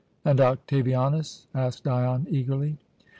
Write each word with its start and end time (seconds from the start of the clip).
"And 0.25 0.41
Octavianus?" 0.41 1.45
asked 1.53 1.83
Dion 1.83 2.25
eagerly. 2.27 2.79